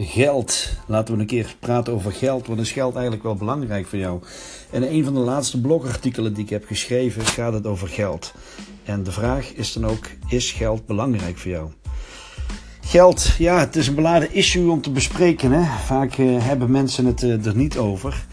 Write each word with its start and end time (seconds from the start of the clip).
Geld. 0.00 0.68
Laten 0.86 1.14
we 1.14 1.20
een 1.20 1.26
keer 1.26 1.56
praten 1.58 1.92
over 1.92 2.12
geld. 2.12 2.46
Wat 2.46 2.58
is 2.58 2.72
geld 2.72 2.94
eigenlijk 2.94 3.22
wel 3.24 3.34
belangrijk 3.34 3.86
voor 3.86 3.98
jou? 3.98 4.22
In 4.70 4.82
een 4.82 5.04
van 5.04 5.14
de 5.14 5.20
laatste 5.20 5.60
blogartikelen 5.60 6.34
die 6.34 6.44
ik 6.44 6.50
heb 6.50 6.66
geschreven 6.66 7.26
gaat 7.26 7.52
het 7.52 7.66
over 7.66 7.88
geld. 7.88 8.34
En 8.84 9.02
de 9.02 9.12
vraag 9.12 9.52
is 9.52 9.72
dan 9.72 9.86
ook: 9.86 10.06
is 10.28 10.52
geld 10.52 10.86
belangrijk 10.86 11.38
voor 11.38 11.50
jou? 11.50 11.70
Geld, 12.80 13.26
ja, 13.38 13.58
het 13.58 13.76
is 13.76 13.86
een 13.86 13.94
beladen 13.94 14.34
issue 14.34 14.70
om 14.70 14.80
te 14.80 14.90
bespreken. 14.90 15.52
Hè? 15.52 15.78
Vaak 15.84 16.16
uh, 16.16 16.44
hebben 16.44 16.70
mensen 16.70 17.06
het 17.06 17.22
uh, 17.22 17.46
er 17.46 17.56
niet 17.56 17.78
over. 17.78 18.26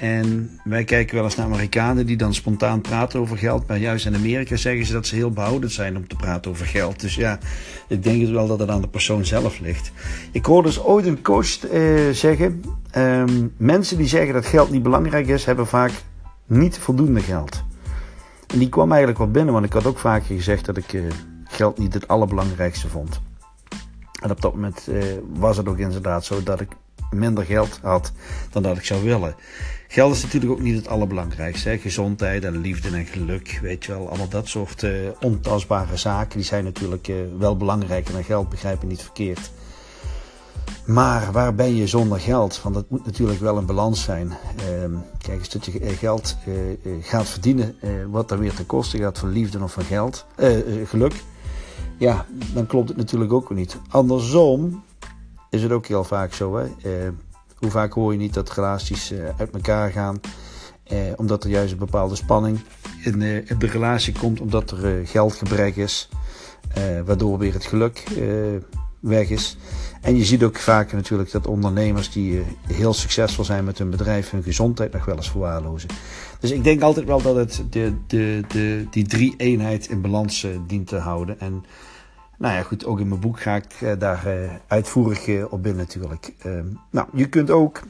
En 0.00 0.50
wij 0.64 0.84
kijken 0.84 1.14
wel 1.14 1.24
eens 1.24 1.36
naar 1.36 1.46
Amerikanen 1.46 2.06
die 2.06 2.16
dan 2.16 2.34
spontaan 2.34 2.80
praten 2.80 3.20
over 3.20 3.38
geld. 3.38 3.66
Maar 3.66 3.78
juist 3.78 4.06
in 4.06 4.14
Amerika 4.14 4.56
zeggen 4.56 4.86
ze 4.86 4.92
dat 4.92 5.06
ze 5.06 5.14
heel 5.14 5.30
behoudend 5.30 5.72
zijn 5.72 5.96
om 5.96 6.08
te 6.08 6.16
praten 6.16 6.50
over 6.50 6.66
geld. 6.66 7.00
Dus 7.00 7.14
ja, 7.14 7.38
ik 7.88 8.02
denk 8.02 8.20
het 8.20 8.30
wel 8.30 8.46
dat 8.46 8.58
het 8.58 8.68
aan 8.68 8.80
de 8.80 8.88
persoon 8.88 9.24
zelf 9.24 9.58
ligt. 9.58 9.92
Ik 10.32 10.44
hoorde 10.44 10.68
dus 10.68 10.82
ooit 10.82 11.06
een 11.06 11.22
coach 11.22 11.72
uh, 11.72 12.10
zeggen: 12.10 12.62
um, 12.96 13.52
mensen 13.56 13.96
die 13.96 14.06
zeggen 14.06 14.34
dat 14.34 14.46
geld 14.46 14.70
niet 14.70 14.82
belangrijk 14.82 15.26
is, 15.26 15.44
hebben 15.44 15.66
vaak 15.66 15.92
niet 16.46 16.78
voldoende 16.78 17.20
geld. 17.20 17.64
En 18.46 18.58
die 18.58 18.68
kwam 18.68 18.88
eigenlijk 18.88 19.18
wel 19.18 19.30
binnen, 19.30 19.52
want 19.52 19.64
ik 19.64 19.72
had 19.72 19.86
ook 19.86 19.98
vaker 19.98 20.36
gezegd 20.36 20.64
dat 20.64 20.76
ik 20.76 20.92
uh, 20.92 21.10
geld 21.44 21.78
niet 21.78 21.94
het 21.94 22.08
allerbelangrijkste 22.08 22.88
vond. 22.88 23.20
En 24.22 24.30
op 24.30 24.40
dat 24.40 24.54
moment 24.54 24.86
uh, 24.88 25.02
was 25.32 25.56
het 25.56 25.68
ook 25.68 25.78
inderdaad 25.78 26.24
zo 26.24 26.42
dat 26.42 26.60
ik 26.60 26.68
minder 27.10 27.44
geld 27.44 27.78
had 27.82 28.12
dan 28.50 28.62
dat 28.62 28.76
ik 28.76 28.84
zou 28.84 29.04
willen. 29.04 29.34
Geld 29.88 30.14
is 30.14 30.22
natuurlijk 30.22 30.52
ook 30.52 30.60
niet 30.60 30.76
het 30.76 30.88
allerbelangrijkste. 30.88 31.78
Gezondheid 31.78 32.44
en 32.44 32.60
liefde 32.60 32.96
en 32.96 33.06
geluk, 33.06 33.58
weet 33.62 33.84
je 33.84 33.92
wel. 33.92 34.08
Allemaal 34.08 34.28
dat 34.28 34.48
soort 34.48 34.82
uh, 34.82 34.92
ontastbare 35.20 35.96
zaken, 35.96 36.36
die 36.36 36.46
zijn 36.46 36.64
natuurlijk 36.64 37.08
uh, 37.08 37.16
wel 37.38 37.56
belangrijker 37.56 38.12
dan 38.12 38.24
geld, 38.24 38.48
begrijp 38.48 38.80
je 38.80 38.86
niet 38.86 39.02
verkeerd. 39.02 39.50
Maar 40.86 41.32
waar 41.32 41.54
ben 41.54 41.76
je 41.76 41.86
zonder 41.86 42.20
geld? 42.20 42.62
Want 42.62 42.74
dat 42.74 42.90
moet 42.90 43.06
natuurlijk 43.06 43.40
wel 43.40 43.56
een 43.56 43.66
balans 43.66 44.02
zijn. 44.02 44.26
Uh, 44.26 44.98
kijk, 45.18 45.38
eens 45.38 45.48
dat 45.48 45.64
je 45.64 45.80
geld 45.80 46.36
uh, 46.46 46.54
gaat 47.00 47.28
verdienen, 47.28 47.76
wat 48.10 48.28
dan 48.28 48.38
weer 48.38 48.54
ten 48.54 48.66
koste 48.66 48.98
gaat 48.98 49.18
van 49.18 49.32
liefde 49.32 49.62
of 49.62 49.72
van 49.72 49.84
geld, 49.84 50.26
geluk. 50.84 51.14
Ja, 51.98 52.26
dan 52.54 52.66
klopt 52.66 52.88
het 52.88 52.96
natuurlijk 52.96 53.32
ook 53.32 53.54
niet. 53.54 53.76
Andersom 53.88 54.82
is 55.50 55.62
het 55.62 55.72
ook 55.72 55.86
heel 55.86 56.04
vaak 56.04 56.32
zo. 56.32 56.56
Hè? 56.56 56.66
Hoe 57.56 57.70
vaak 57.70 57.92
hoor 57.92 58.12
je 58.12 58.18
niet 58.18 58.34
dat 58.34 58.52
relaties 58.52 59.12
uh, 59.12 59.18
uit 59.38 59.50
elkaar 59.50 59.90
gaan, 59.90 60.20
eh, 60.82 60.98
omdat 61.16 61.44
er 61.44 61.50
juist 61.50 61.72
een 61.72 61.78
bepaalde 61.78 62.14
spanning 62.14 62.60
in, 63.04 63.22
in 63.22 63.58
de 63.58 63.66
relatie 63.66 64.14
komt, 64.18 64.40
omdat 64.40 64.70
er 64.70 65.06
geldgebrek 65.06 65.76
is, 65.76 66.08
waardoor 67.04 67.38
weer 67.38 67.52
het 67.52 67.64
geluk 67.64 68.04
weg 69.00 69.28
is. 69.28 69.56
En 70.00 70.16
je 70.16 70.24
ziet 70.24 70.42
ook 70.42 70.56
vaak 70.56 70.92
natuurlijk 70.92 71.30
dat 71.30 71.46
ondernemers 71.46 72.10
die 72.10 72.42
heel 72.66 72.92
succesvol 72.92 73.44
zijn 73.44 73.64
met 73.64 73.78
hun 73.78 73.90
bedrijf 73.90 74.30
hun 74.30 74.42
gezondheid 74.42 74.92
nog 74.92 75.04
wel 75.04 75.16
eens 75.16 75.30
verwaarlozen. 75.30 75.88
Dus 76.40 76.50
ik 76.50 76.64
denk 76.64 76.82
altijd 76.82 77.06
wel 77.06 77.22
dat 77.22 77.36
het 77.36 77.62
de, 77.70 77.92
de, 78.06 78.40
de, 78.48 78.86
die 78.90 79.06
drie 79.06 79.34
eenheid 79.36 79.88
in 79.88 80.00
balans 80.00 80.46
dient 80.66 80.86
te 80.86 80.96
houden. 80.96 81.40
En 81.40 81.64
nou 82.40 82.54
ja, 82.54 82.62
goed, 82.62 82.84
ook 82.84 83.00
in 83.00 83.08
mijn 83.08 83.20
boek 83.20 83.40
ga 83.40 83.54
ik 83.56 83.80
uh, 83.80 83.92
daar 83.98 84.26
uh, 84.26 84.50
uitvoerig 84.66 85.26
uh, 85.26 85.52
op 85.52 85.66
in 85.66 85.76
natuurlijk. 85.76 86.32
Ehm, 86.38 86.66
nou, 86.90 87.08
je 87.12 87.28
kunt 87.28 87.50
ook, 87.50 87.82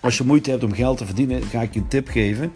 als 0.00 0.18
je 0.18 0.24
moeite 0.24 0.50
hebt 0.50 0.64
om 0.64 0.72
geld 0.72 0.98
te 0.98 1.06
verdienen, 1.06 1.42
ga 1.42 1.60
ik 1.60 1.74
je 1.74 1.80
een 1.80 1.88
tip 1.88 2.08
geven. 2.08 2.52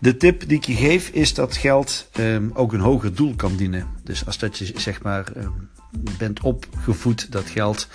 De 0.00 0.16
tip 0.16 0.48
die 0.48 0.56
ik 0.56 0.64
je 0.64 0.74
geef 0.74 1.08
is 1.08 1.34
dat 1.34 1.56
geld 1.56 2.08
um, 2.18 2.50
ook 2.54 2.72
een 2.72 2.80
hoger 2.80 3.14
doel 3.14 3.34
kan 3.34 3.56
dienen. 3.56 3.86
Dus 4.02 4.26
als 4.26 4.38
dat 4.38 4.58
je 4.58 4.72
zeg 4.76 5.02
maar 5.02 5.32
um, 5.36 5.70
bent 6.18 6.40
opgevoed 6.40 7.32
dat 7.32 7.44
geld 7.44 7.88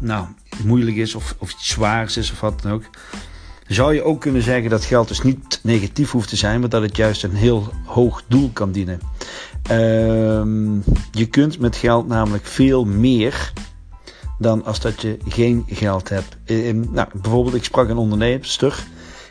nou, 0.00 0.26
moeilijk 0.64 0.96
is 0.96 1.14
of, 1.14 1.34
of 1.38 1.52
iets 1.52 1.68
zwaars 1.68 2.16
is 2.16 2.32
of 2.32 2.40
wat 2.40 2.62
dan 2.62 2.72
ook. 2.72 2.84
Zou 3.66 3.94
je 3.94 4.02
ook 4.02 4.20
kunnen 4.20 4.42
zeggen 4.42 4.70
dat 4.70 4.84
geld 4.84 5.08
dus 5.08 5.22
niet 5.22 5.60
negatief 5.62 6.10
hoeft 6.10 6.28
te 6.28 6.36
zijn, 6.36 6.60
maar 6.60 6.68
dat 6.68 6.82
het 6.82 6.96
juist 6.96 7.24
een 7.24 7.34
heel 7.34 7.72
hoog 7.84 8.22
doel 8.28 8.50
kan 8.52 8.72
dienen. 8.72 9.00
Um, 9.70 10.84
je 11.12 11.26
kunt 11.26 11.58
met 11.58 11.76
geld 11.76 12.06
namelijk 12.06 12.44
veel 12.46 12.84
meer 12.84 13.52
dan 14.38 14.64
als 14.64 14.80
dat 14.80 15.02
je 15.02 15.16
geen 15.28 15.64
geld 15.66 16.08
hebt. 16.08 16.36
Um, 16.44 16.88
nou, 16.90 17.08
bijvoorbeeld, 17.22 17.54
ik 17.54 17.64
sprak 17.64 17.88
een 17.88 17.96
ondernemer 17.96 18.46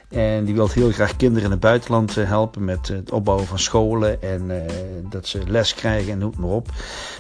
en 0.10 0.46
die 0.46 0.54
wil 0.54 0.70
heel 0.70 0.92
graag 0.92 1.16
kinderen 1.16 1.44
in 1.44 1.52
het 1.52 1.60
buitenland 1.60 2.18
uh, 2.18 2.28
helpen 2.28 2.66
met 2.66 2.88
het 2.88 3.12
opbouwen 3.12 3.48
van 3.48 3.60
scholen 3.60 4.22
en 4.22 4.50
uh, 4.50 4.62
dat 5.10 5.28
ze 5.28 5.40
les 5.48 5.74
krijgen 5.74 6.12
en 6.12 6.18
noem 6.18 6.34
maar 6.38 6.50
op. 6.50 6.68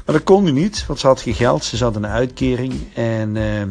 Maar 0.06 0.16
dat 0.16 0.23
kon 0.23 0.44
nu 0.44 0.51
niet, 0.51 0.85
want 0.85 1.00
ze 1.00 1.07
had 1.07 1.22
geen 1.22 1.33
geld, 1.33 1.63
ze 1.63 1.85
in 1.85 1.95
een 1.95 2.07
uitkering 2.07 2.73
en 2.94 3.35
uh, 3.35 3.61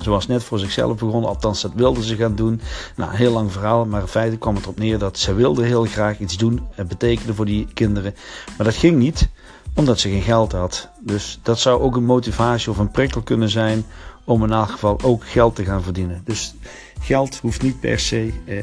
ze 0.00 0.10
was 0.10 0.26
net 0.26 0.44
voor 0.44 0.58
zichzelf 0.58 0.98
begonnen, 0.98 1.28
althans 1.28 1.60
dat 1.60 1.72
wilde 1.74 2.04
ze 2.04 2.16
gaan 2.16 2.34
doen. 2.34 2.60
Nou, 2.96 3.14
heel 3.14 3.32
lang 3.32 3.52
verhaal, 3.52 3.84
maar 3.84 4.00
in 4.00 4.06
feite 4.06 4.36
kwam 4.36 4.54
het 4.54 4.64
erop 4.64 4.78
neer 4.78 4.98
dat 4.98 5.18
ze 5.18 5.34
wilde 5.34 5.64
heel 5.64 5.84
graag 5.84 6.18
iets 6.18 6.36
doen. 6.36 6.60
Het 6.74 6.88
betekende 6.88 7.34
voor 7.34 7.44
die 7.44 7.68
kinderen. 7.74 8.14
Maar 8.56 8.66
dat 8.66 8.74
ging 8.74 8.98
niet, 8.98 9.28
omdat 9.74 10.00
ze 10.00 10.08
geen 10.08 10.22
geld 10.22 10.52
had. 10.52 10.88
Dus 11.00 11.40
dat 11.42 11.58
zou 11.58 11.80
ook 11.80 11.96
een 11.96 12.04
motivatie 12.04 12.70
of 12.70 12.78
een 12.78 12.90
prikkel 12.90 13.22
kunnen 13.22 13.48
zijn 13.48 13.84
om 14.24 14.44
in 14.44 14.52
elk 14.52 14.70
geval 14.70 14.98
ook 15.02 15.26
geld 15.26 15.54
te 15.54 15.64
gaan 15.64 15.82
verdienen. 15.82 16.22
Dus 16.24 16.54
geld 17.00 17.38
hoeft 17.38 17.62
niet 17.62 17.80
per 17.80 17.98
se 17.98 18.32
eh, 18.46 18.62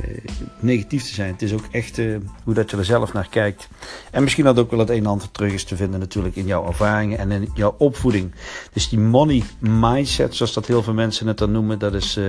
negatief 0.59 1.03
te 1.03 1.13
zijn. 1.13 1.31
Het 1.31 1.41
is 1.41 1.53
ook 1.53 1.67
echt 1.71 1.97
eh, 1.97 2.15
hoe 2.43 2.53
dat 2.53 2.71
je 2.71 2.77
er 2.77 2.85
zelf 2.85 3.13
naar 3.13 3.27
kijkt. 3.29 3.67
En 4.11 4.23
misschien 4.23 4.43
dat 4.43 4.59
ook 4.59 4.71
wel 4.71 4.79
het 4.79 4.89
een 4.89 4.97
en 4.97 5.05
ander 5.05 5.31
terug 5.31 5.53
is 5.53 5.63
te 5.63 5.75
vinden 5.75 5.99
natuurlijk 5.99 6.35
in 6.35 6.45
jouw 6.45 6.67
ervaringen 6.67 7.17
en 7.17 7.31
in 7.31 7.49
jouw 7.53 7.75
opvoeding. 7.77 8.31
Dus 8.73 8.89
die 8.89 8.99
money 8.99 9.43
mindset, 9.59 10.35
zoals 10.35 10.53
dat 10.53 10.67
heel 10.67 10.83
veel 10.83 10.93
mensen 10.93 11.27
het 11.27 11.37
dan 11.37 11.51
noemen, 11.51 11.79
dat 11.79 11.93
is 11.93 12.17
uh, 12.17 12.25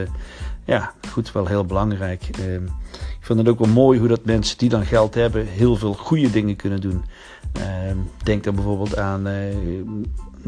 ja, 0.65 0.93
goed 1.11 1.33
wel 1.33 1.47
heel 1.47 1.65
belangrijk. 1.65 2.23
Ehm, 2.33 2.65
ik 2.93 3.25
vind 3.25 3.39
het 3.39 3.49
ook 3.49 3.59
wel 3.59 3.73
mooi 3.73 3.99
hoe 3.99 4.09
dat 4.09 4.25
mensen 4.25 4.59
die 4.59 4.69
dan 4.69 4.87
geld 4.87 5.15
hebben 5.15 5.47
heel 5.47 5.77
veel 5.77 5.95
goede 5.95 6.31
dingen 6.31 6.57
kunnen 6.57 6.81
doen. 6.81 7.05
Ehm, 7.53 7.97
denk 8.23 8.45
dan 8.45 8.55
bijvoorbeeld 8.55 8.97
aan 8.97 9.27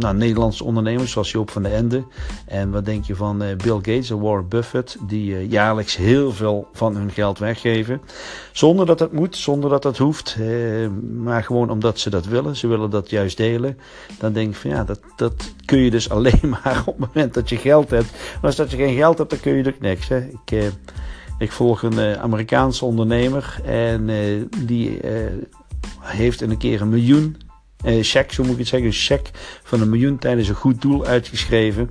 nou, 0.01 0.17
Nederlandse 0.17 0.65
ondernemers 0.65 1.13
zoals 1.13 1.31
Joop 1.31 1.51
van 1.51 1.63
der 1.63 1.73
Ende. 1.73 2.05
En 2.47 2.71
wat 2.71 2.85
denk 2.85 3.05
je 3.05 3.15
van 3.15 3.43
uh, 3.43 3.49
Bill 3.57 3.75
Gates 3.75 4.11
en 4.11 4.21
Warren 4.21 4.49
Buffett, 4.49 4.97
die 5.07 5.31
uh, 5.31 5.51
jaarlijks 5.51 5.97
heel 5.97 6.33
veel 6.33 6.69
van 6.73 6.97
hun 6.97 7.11
geld 7.11 7.39
weggeven. 7.39 8.01
Zonder 8.53 8.87
dat 8.87 9.01
het 9.01 9.13
moet, 9.13 9.37
zonder 9.37 9.71
dat 9.71 9.85
het 9.85 9.99
hoeft, 9.99 10.37
uh, 10.41 10.89
maar 11.17 11.45
gewoon 11.45 11.71
omdat 11.71 11.99
ze 11.99 12.11
dat 12.11 12.27
willen. 12.27 12.57
Ze 12.57 12.67
willen 12.67 12.91
dat 12.91 13.11
juist 13.11 13.37
delen. 13.37 13.79
Dan 14.19 14.33
denk 14.33 14.49
ik 14.49 14.57
van 14.57 14.71
ja, 14.71 14.85
dat, 14.85 15.01
dat 15.17 15.53
kun 15.65 15.79
je 15.79 15.91
dus 15.91 16.11
alleen 16.15 16.41
maar 16.63 16.83
op 16.87 16.99
het 16.99 17.07
moment 17.07 17.35
dat 17.35 17.49
je 17.49 17.57
geld 17.57 17.91
hebt. 17.91 18.11
Maar 18.11 18.41
als 18.43 18.57
dat 18.57 18.71
je 18.71 18.77
geen 18.77 18.97
geld 18.97 19.19
hebt, 19.19 19.31
dan 19.31 19.41
kun 19.41 19.55
je 19.55 19.67
ook 19.67 19.81
niks. 19.81 20.09
Hè. 20.09 20.19
Ik, 20.19 20.73
ik 21.39 21.53
volg 21.53 21.83
een 21.83 22.19
Amerikaanse 22.19 22.85
ondernemer 22.85 23.61
en 23.65 24.09
die 24.59 25.01
heeft 26.01 26.41
een 26.41 26.59
keer 26.59 26.81
een 26.81 26.89
miljoen 26.89 27.37
uh, 27.85 28.03
check, 28.03 28.33
zo 28.33 28.45
moet 28.45 28.59
ik 28.59 28.67
zeggen, 28.67 28.89
een 28.89 28.95
check 28.95 29.31
van 29.63 29.81
een 29.81 29.89
miljoen 29.89 30.19
tijdens 30.19 30.49
een 30.49 30.55
goed 30.55 30.83
doel 30.83 31.07
uitgeschreven. 31.07 31.91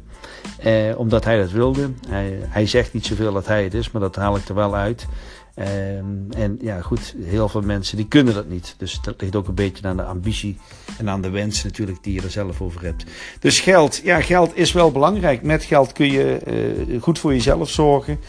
Uh, 0.65 0.99
omdat 0.99 1.23
hij 1.23 1.37
dat 1.37 1.51
wilde. 1.51 1.89
Hij, 2.07 2.39
hij, 2.41 2.65
zegt 2.65 2.93
niet 2.93 3.05
zoveel 3.05 3.33
dat 3.33 3.47
hij 3.47 3.63
het 3.63 3.73
is, 3.73 3.91
maar 3.91 4.01
dat 4.01 4.15
haal 4.15 4.35
ik 4.35 4.47
er 4.47 4.55
wel 4.55 4.75
uit. 4.75 5.07
Uh, 5.55 5.97
en 6.37 6.57
ja, 6.61 6.81
goed, 6.81 7.15
heel 7.23 7.49
veel 7.49 7.61
mensen 7.61 7.97
die 7.97 8.07
kunnen 8.07 8.33
dat 8.33 8.49
niet. 8.49 8.75
Dus 8.77 8.99
dat 9.01 9.21
ligt 9.21 9.35
ook 9.35 9.47
een 9.47 9.55
beetje 9.55 9.87
aan 9.87 9.97
de 9.97 10.03
ambitie 10.03 10.57
en 10.97 11.09
aan 11.09 11.21
de 11.21 11.29
wens 11.29 11.63
natuurlijk 11.63 12.03
die 12.03 12.13
je 12.13 12.21
er 12.21 12.31
zelf 12.31 12.61
over 12.61 12.83
hebt. 12.83 13.03
Dus 13.39 13.59
geld, 13.59 14.01
ja, 14.03 14.21
geld 14.21 14.57
is 14.57 14.71
wel 14.71 14.91
belangrijk. 14.91 15.41
Met 15.41 15.63
geld 15.63 15.91
kun 15.91 16.11
je 16.11 16.39
uh, 16.87 17.01
goed 17.01 17.19
voor 17.19 17.33
jezelf 17.33 17.69
zorgen. 17.69 18.19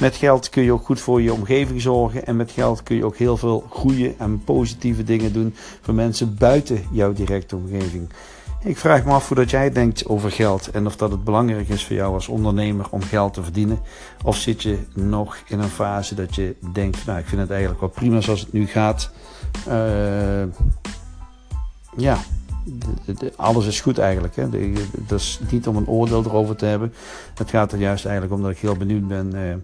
Met 0.00 0.16
geld 0.16 0.48
kun 0.48 0.62
je 0.62 0.72
ook 0.72 0.84
goed 0.84 1.00
voor 1.00 1.22
je 1.22 1.32
omgeving 1.32 1.80
zorgen. 1.80 2.26
En 2.26 2.36
met 2.36 2.50
geld 2.50 2.82
kun 2.82 2.96
je 2.96 3.04
ook 3.04 3.16
heel 3.16 3.36
veel 3.36 3.66
goede 3.68 4.14
en 4.18 4.44
positieve 4.44 5.04
dingen 5.04 5.32
doen 5.32 5.54
voor 5.80 5.94
mensen 5.94 6.36
buiten 6.38 6.84
jouw 6.90 7.12
directe 7.12 7.56
omgeving. 7.56 8.08
Ik 8.64 8.76
vraag 8.76 9.04
me 9.04 9.12
af 9.12 9.28
hoe 9.28 9.36
dat 9.36 9.50
jij 9.50 9.72
denkt 9.72 10.06
over 10.06 10.30
geld 10.30 10.70
en 10.70 10.86
of 10.86 10.96
dat 10.96 11.10
het 11.10 11.24
belangrijk 11.24 11.68
is 11.68 11.84
voor 11.84 11.96
jou 11.96 12.14
als 12.14 12.28
ondernemer 12.28 12.86
om 12.90 13.02
geld 13.02 13.34
te 13.34 13.42
verdienen. 13.42 13.80
Of 14.24 14.36
zit 14.36 14.62
je 14.62 14.78
nog 14.94 15.36
in 15.46 15.58
een 15.58 15.68
fase 15.68 16.14
dat 16.14 16.34
je 16.34 16.54
denkt, 16.72 17.06
nou 17.06 17.18
ik 17.18 17.26
vind 17.26 17.40
het 17.40 17.50
eigenlijk 17.50 17.80
wel 17.80 17.88
prima 17.88 18.20
zoals 18.20 18.40
het 18.40 18.52
nu 18.52 18.66
gaat. 18.66 19.10
Uh, 19.68 20.42
ja, 21.96 22.18
alles 23.36 23.66
is 23.66 23.80
goed 23.80 23.98
eigenlijk. 23.98 24.34
Dat 25.06 25.18
is 25.18 25.40
niet 25.50 25.66
om 25.66 25.76
een 25.76 25.88
oordeel 25.88 26.24
erover 26.24 26.56
te 26.56 26.64
hebben. 26.64 26.92
Het 27.34 27.50
gaat 27.50 27.72
er 27.72 27.78
juist 27.78 28.04
eigenlijk 28.04 28.34
om 28.34 28.42
dat 28.42 28.50
ik 28.50 28.58
heel 28.58 28.76
benieuwd 28.76 29.08
ben 29.08 29.34
uh, 29.34 29.50
uh, 29.50 29.56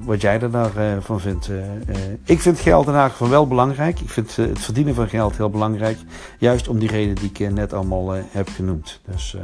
wat 0.00 0.20
jij 0.20 0.40
er 0.40 0.50
daarvan 0.50 0.82
uh, 0.82 0.96
van 1.00 1.20
vindt. 1.20 1.50
ik 2.24 2.40
vind 2.40 2.60
geld 2.60 2.86
in 2.86 2.92
geval 2.94 3.28
wel 3.28 3.46
belangrijk. 3.46 4.00
Ik 4.00 4.10
vind 4.10 4.36
het 4.36 4.58
verdienen 4.58 4.94
van 4.94 5.08
geld 5.08 5.36
heel 5.36 5.50
belangrijk. 5.50 5.98
Juist 6.38 6.68
om 6.68 6.78
die 6.78 6.90
reden 6.90 7.14
die 7.14 7.30
ik 7.32 7.52
net 7.52 7.72
allemaal 7.72 8.10
heb 8.12 8.48
genoemd. 8.48 9.00
Dus, 9.10 9.36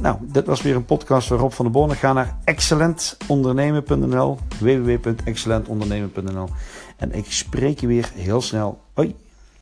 nou, 0.00 0.16
dit 0.20 0.46
was 0.46 0.62
weer 0.62 0.76
een 0.76 0.84
podcast 0.84 1.28
van 1.28 1.36
Rob 1.36 1.52
van 1.52 1.64
der 1.64 1.74
Borne. 1.74 1.94
Ga 1.94 2.12
naar 2.12 2.38
excellentondernemen.nl 2.44 4.38
www.excellentondernemen.nl 4.60 6.48
En 6.96 7.12
ik 7.12 7.32
spreek 7.32 7.80
je 7.80 7.86
weer 7.86 8.10
heel 8.14 8.40
snel. 8.40 8.80
Hoi! 8.94 9.23